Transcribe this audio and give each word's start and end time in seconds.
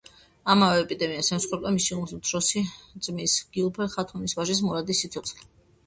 ამავე 0.53 0.79
ეპიდემიას 0.83 1.29
ემსხვერპლა 1.37 1.73
მისი 1.77 1.99
უმცროსი 1.99 2.65
ძმის, 3.09 3.39
გიულფემ 3.55 3.95
ხათუნის 3.97 4.39
ვაჟის, 4.41 4.67
მურადის 4.69 5.05
სიცოცხლეც. 5.07 5.51